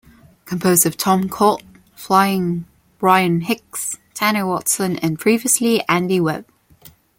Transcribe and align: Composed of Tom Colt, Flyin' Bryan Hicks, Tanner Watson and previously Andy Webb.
Composed 0.45 0.87
of 0.87 0.97
Tom 0.97 1.29
Colt, 1.29 1.61
Flyin' 1.95 2.65
Bryan 2.97 3.41
Hicks, 3.41 3.99
Tanner 4.15 4.47
Watson 4.47 4.97
and 4.97 5.19
previously 5.19 5.83
Andy 5.87 6.19
Webb. 6.19 6.47